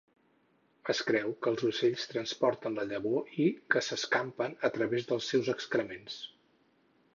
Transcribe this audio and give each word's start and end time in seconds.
Es 0.93 1.01
creu 1.09 1.33
que 1.45 1.51
els 1.51 1.65
ocells 1.67 2.05
transporten 2.13 2.79
la 2.79 2.87
llavor 2.93 3.29
i 3.45 3.47
que 3.75 3.85
s'escampen 3.89 4.59
a 4.71 4.75
través 4.79 5.09
dels 5.13 5.31
seus 5.35 5.55
excrements. 5.57 6.21